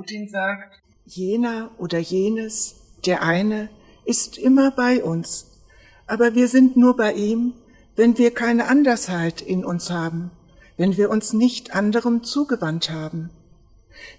[0.00, 3.68] Plotin sagt, jener oder jenes, der eine,
[4.06, 5.58] ist immer bei uns,
[6.06, 7.52] aber wir sind nur bei ihm,
[7.96, 10.30] wenn wir keine Andersheit in uns haben,
[10.78, 13.28] wenn wir uns nicht anderem zugewandt haben.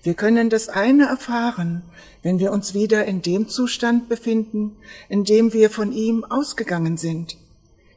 [0.04, 1.82] Wir können das eine erfahren,
[2.22, 4.78] wenn wir uns wieder in dem Zustand befinden,
[5.10, 7.38] in dem wir von ihm ausgegangen sind.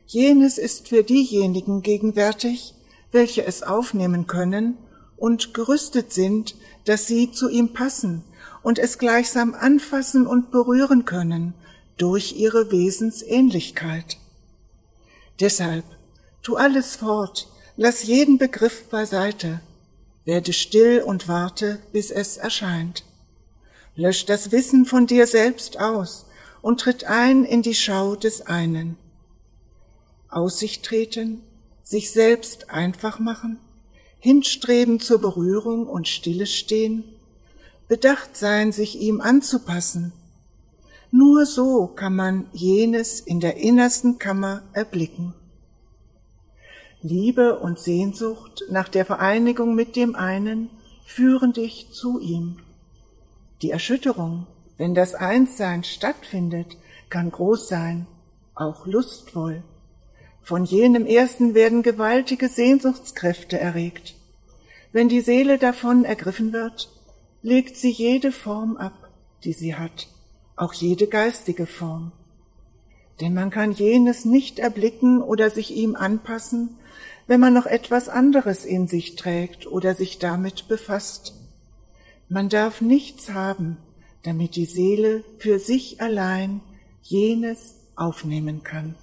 [0.07, 2.75] Jenes ist für diejenigen gegenwärtig,
[3.13, 4.79] welche es aufnehmen können
[5.17, 8.25] und gerüstet sind, dass sie zu ihm passen
[8.63, 11.55] und es gleichsam anfassen und berühren können
[11.97, 14.19] durch ihre Wesensähnlichkeit.
[15.41, 15.85] Deshalb,
[16.43, 19.61] tu alles fort, lass jeden Begriff beiseite,
[20.25, 23.05] werde still und warte, bis es erscheint.
[23.97, 26.27] Lösch das Wissen von dir selbst aus
[26.63, 28.97] und tritt ein in die Schau des einen.
[30.29, 31.43] Aussicht treten,
[31.83, 33.59] sich selbst einfach machen,
[34.25, 37.05] hinstreben zur Berührung und Stille stehen,
[37.89, 40.15] bedacht sein, sich ihm anzupassen.
[41.11, 45.35] Nur so kann man jenes in der innersten Kammer erblicken.
[47.03, 50.71] Liebe und Sehnsucht nach der Vereinigung mit dem einen
[51.05, 52.57] führen dich zu ihm.
[53.61, 54.47] Die Erschütterung,
[54.79, 56.79] wenn das Einssein stattfindet,
[57.11, 58.07] kann groß sein,
[58.55, 59.63] auch lustvoll.
[60.45, 64.15] Von jenem ersten werden gewaltige Sehnsuchtskräfte erregt.
[64.93, 66.91] Wenn die Seele davon ergriffen wird,
[67.41, 69.11] legt sie jede Form ab,
[69.43, 70.09] die sie hat,
[70.55, 72.13] auch jede geistige Form.
[73.23, 76.77] Denn man kann jenes nicht erblicken oder sich ihm anpassen,
[77.27, 81.33] wenn man noch etwas anderes in sich trägt oder sich damit befasst.
[82.29, 83.79] Man darf nichts haben,
[84.25, 86.61] damit die Seele für sich allein
[87.03, 88.95] jenes aufnehmen kann.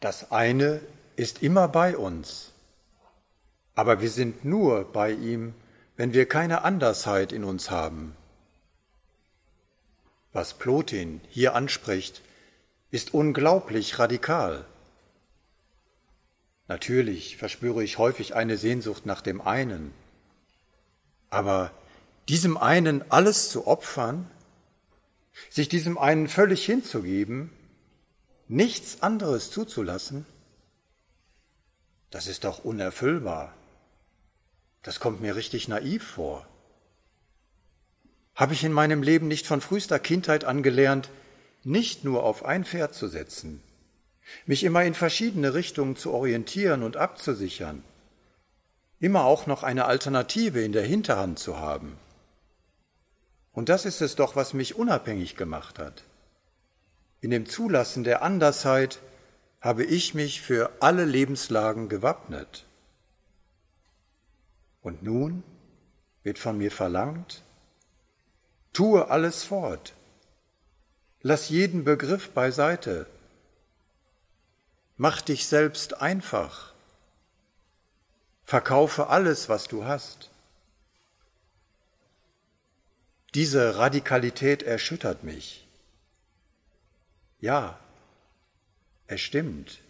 [0.00, 0.80] Das eine
[1.16, 2.52] ist immer bei uns,
[3.74, 5.54] aber wir sind nur bei ihm,
[5.96, 8.14] wenn wir keine Andersheit in uns haben.
[10.32, 12.20] Was Plotin hier anspricht,
[12.90, 14.66] ist unglaublich radikal.
[16.68, 19.94] Natürlich verspüre ich häufig eine Sehnsucht nach dem einen,
[21.30, 21.70] aber
[22.28, 24.30] diesem einen alles zu opfern,
[25.48, 27.50] sich diesem einen völlig hinzugeben,
[28.48, 30.26] nichts anderes zuzulassen,
[32.10, 33.52] das ist doch unerfüllbar.
[34.82, 36.46] Das kommt mir richtig naiv vor.
[38.34, 41.10] Habe ich in meinem Leben nicht von frühester Kindheit an gelernt,
[41.64, 43.60] nicht nur auf ein Pferd zu setzen,
[44.44, 47.82] mich immer in verschiedene Richtungen zu orientieren und abzusichern,
[49.00, 51.98] immer auch noch eine Alternative in der Hinterhand zu haben.
[53.52, 56.04] Und das ist es doch, was mich unabhängig gemacht hat.
[57.26, 59.00] In dem Zulassen der Andersheit
[59.60, 62.66] habe ich mich für alle Lebenslagen gewappnet.
[64.80, 65.42] Und nun
[66.22, 67.42] wird von mir verlangt,
[68.72, 69.92] tue alles fort,
[71.20, 73.06] Lass jeden Begriff beiseite.
[74.96, 76.74] Mach dich selbst einfach.
[78.44, 80.30] Verkaufe alles, was du hast.
[83.34, 85.65] Diese Radikalität erschüttert mich.
[87.40, 87.78] Ja,
[89.06, 89.80] es stimmt.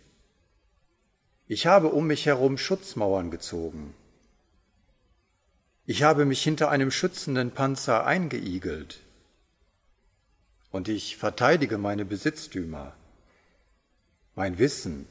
[1.47, 3.95] Ich habe um mich herum Schutzmauern gezogen.
[5.85, 9.01] Ich habe mich hinter einem schützenden Panzer eingeigelt.
[10.73, 12.93] Und ich verteidige meine Besitztümer,
[14.35, 15.07] mein Wissen,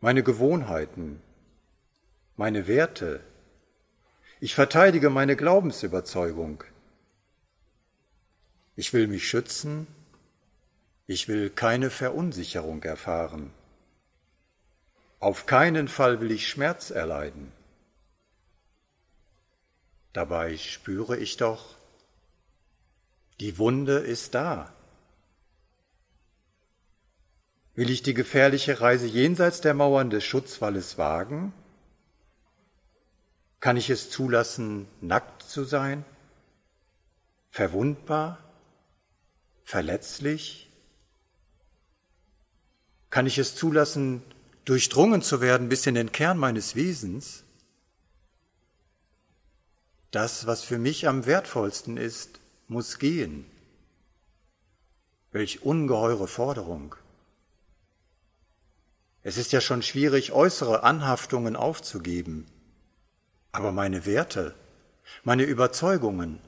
[0.00, 1.20] meine Gewohnheiten,
[2.36, 3.20] meine Werte.
[4.40, 6.64] Ich verteidige meine Glaubensüberzeugung.
[8.76, 9.86] Ich will mich schützen.
[11.10, 13.50] Ich will keine Verunsicherung erfahren.
[15.20, 17.50] Auf keinen Fall will ich Schmerz erleiden.
[20.12, 21.76] Dabei spüre ich doch,
[23.40, 24.70] die Wunde ist da.
[27.74, 31.54] Will ich die gefährliche Reise jenseits der Mauern des Schutzwalles wagen?
[33.60, 36.04] Kann ich es zulassen, nackt zu sein?
[37.50, 38.38] Verwundbar?
[39.64, 40.67] Verletzlich?
[43.10, 44.22] Kann ich es zulassen,
[44.64, 47.44] durchdrungen zu werden bis in den Kern meines Wesens?
[50.10, 53.46] Das, was für mich am wertvollsten ist, muss gehen.
[55.32, 56.94] Welch ungeheure Forderung.
[59.22, 62.46] Es ist ja schon schwierig, äußere Anhaftungen aufzugeben,
[63.52, 64.54] aber meine Werte,
[65.24, 66.40] meine Überzeugungen,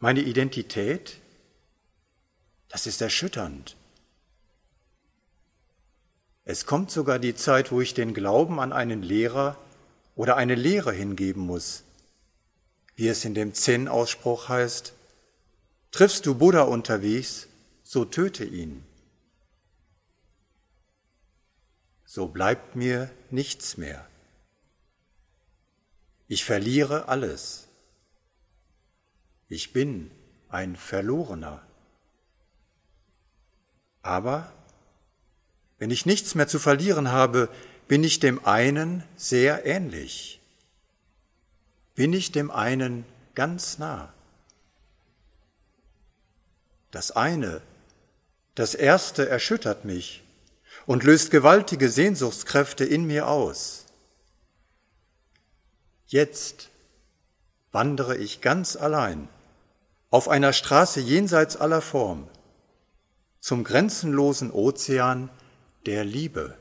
[0.00, 1.18] meine Identität,
[2.68, 3.76] das ist erschütternd.
[6.44, 9.56] Es kommt sogar die Zeit, wo ich den Glauben an einen Lehrer
[10.14, 11.84] oder eine Lehre hingeben muss,
[12.96, 14.92] wie es in dem Zen-Ausspruch heißt,
[15.90, 17.48] triffst du Buddha unterwegs,
[17.82, 18.84] so töte ihn.
[22.04, 24.06] So bleibt mir nichts mehr.
[26.28, 27.68] Ich verliere alles.
[29.48, 30.10] Ich bin
[30.48, 31.62] ein Verlorener.
[34.02, 34.52] Aber
[35.78, 37.48] wenn ich nichts mehr zu verlieren habe,
[37.88, 40.40] bin ich dem einen sehr ähnlich
[41.94, 43.04] bin ich dem einen
[43.34, 44.12] ganz nah.
[46.90, 47.60] Das eine,
[48.54, 50.22] das erste erschüttert mich
[50.86, 53.86] und löst gewaltige Sehnsuchtskräfte in mir aus.
[56.06, 56.70] Jetzt
[57.72, 59.28] wandere ich ganz allein
[60.10, 62.28] auf einer Straße jenseits aller Form
[63.40, 65.28] zum grenzenlosen Ozean
[65.86, 66.56] der Liebe.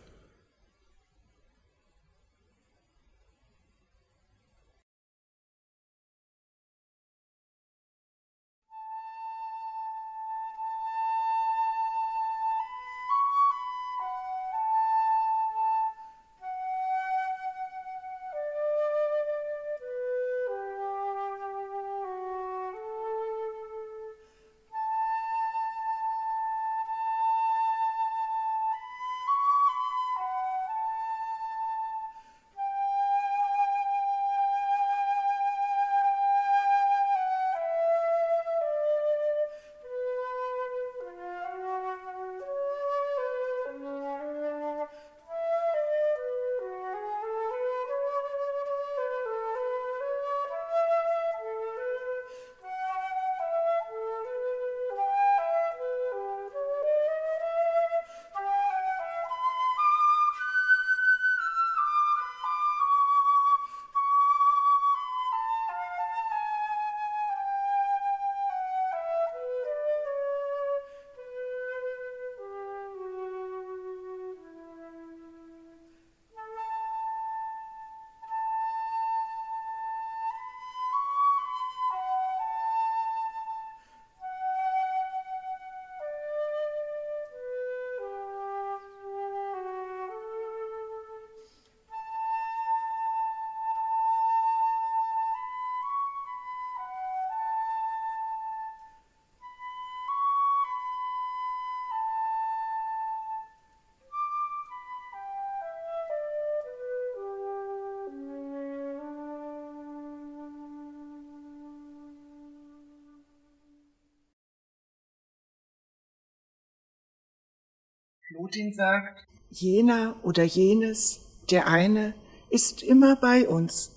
[118.35, 121.21] Putin sagt, jener oder jenes,
[121.51, 122.15] der eine,
[122.49, 123.91] ist immer bei uns,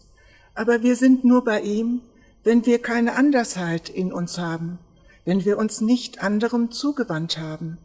[0.54, 2.02] aber wir sind nur bei ihm,
[2.44, 4.78] wenn wir keine Andersheit in uns haben,
[5.24, 7.78] wenn wir uns nicht anderem zugewandt haben.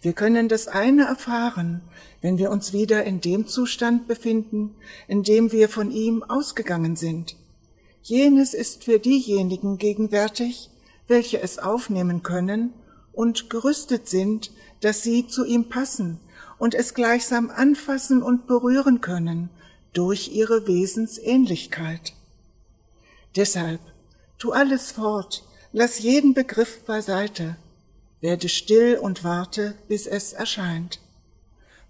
[0.00, 1.82] Wir können das eine erfahren,
[2.22, 4.74] wenn wir uns wieder in dem Zustand befinden,
[5.06, 7.36] in dem wir von ihm ausgegangen sind.
[8.02, 10.70] Jenes ist für diejenigen gegenwärtig,
[11.08, 12.72] welche es aufnehmen können
[13.18, 16.20] und gerüstet sind, dass sie zu ihm passen
[16.56, 19.50] und es gleichsam anfassen und berühren können
[19.92, 22.12] durch ihre Wesensähnlichkeit.
[23.34, 23.80] Deshalb
[24.38, 27.56] tu alles fort, lass jeden Begriff beiseite,
[28.20, 31.00] werde still und warte, bis es erscheint.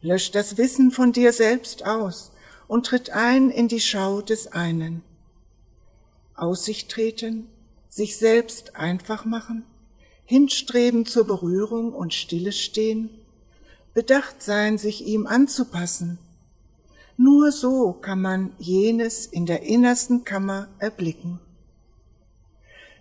[0.01, 2.33] Lösch das Wissen von dir selbst aus
[2.69, 5.03] und tritt ein in die Schau des einen.
[6.35, 7.49] Aussicht treten,
[7.91, 9.67] sich selbst einfach machen,
[10.29, 13.09] hinstreben zur Berührung und Stille stehen,
[13.95, 16.19] bedacht sein, sich ihm anzupassen.
[17.17, 21.41] Nur so kann man jenes in der innersten Kammer erblicken.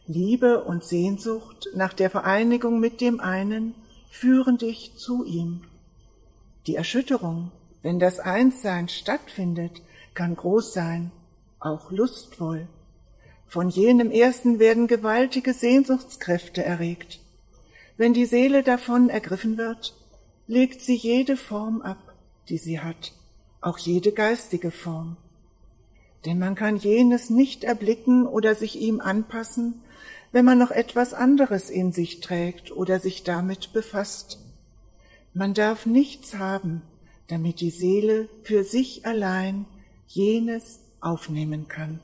[0.06, 3.76] Liebe und Sehnsucht nach der Vereinigung mit dem einen
[4.10, 5.64] führen dich zu ihm.
[6.66, 9.82] Die Erschütterung, wenn das Einssein stattfindet,
[10.14, 11.12] kann groß sein,
[11.60, 12.70] auch lustvoll.
[13.48, 17.22] Von jenem ersten werden gewaltige Sehnsuchtskräfte erregt.
[17.96, 19.96] Wenn die Seele davon ergriffen wird,
[20.48, 22.14] legt sie jede Form ab,
[22.50, 23.14] die sie hat,
[23.62, 25.18] auch jede geistige Form.
[26.26, 29.82] Denn man kann jenes nicht erblicken oder sich ihm anpassen,
[30.32, 34.40] wenn man noch etwas anderes in sich trägt oder sich damit befasst.
[35.34, 36.82] Man darf nichts haben,
[37.28, 39.66] damit die Seele für sich allein
[40.08, 42.00] jenes aufnehmen kann.